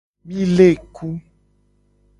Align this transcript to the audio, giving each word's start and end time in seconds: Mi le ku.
Mi 0.25 0.39
le 0.55 0.67
ku. 0.95 1.07